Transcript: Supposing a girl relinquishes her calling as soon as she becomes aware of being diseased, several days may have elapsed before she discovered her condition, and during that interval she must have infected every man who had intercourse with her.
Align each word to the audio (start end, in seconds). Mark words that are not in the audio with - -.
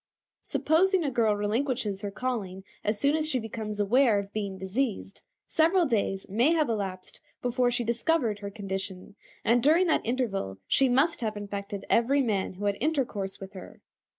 Supposing 0.41 1.03
a 1.03 1.11
girl 1.11 1.35
relinquishes 1.35 2.01
her 2.01 2.09
calling 2.09 2.63
as 2.83 2.97
soon 2.99 3.15
as 3.15 3.29
she 3.29 3.37
becomes 3.37 3.79
aware 3.79 4.17
of 4.17 4.33
being 4.33 4.57
diseased, 4.57 5.21
several 5.45 5.85
days 5.85 6.27
may 6.27 6.53
have 6.53 6.67
elapsed 6.69 7.21
before 7.43 7.69
she 7.69 7.83
discovered 7.83 8.39
her 8.39 8.49
condition, 8.49 9.13
and 9.45 9.61
during 9.61 9.85
that 9.85 10.01
interval 10.03 10.57
she 10.67 10.89
must 10.89 11.21
have 11.21 11.37
infected 11.37 11.85
every 11.87 12.23
man 12.23 12.53
who 12.55 12.65
had 12.65 12.77
intercourse 12.81 13.39
with 13.39 13.53
her. 13.53 13.79